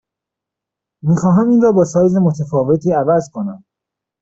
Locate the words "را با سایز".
1.61-2.15